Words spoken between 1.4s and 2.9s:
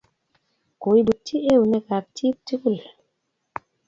eunek ab chit tugul